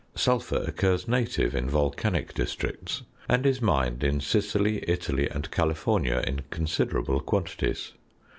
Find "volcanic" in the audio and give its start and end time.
1.69-2.33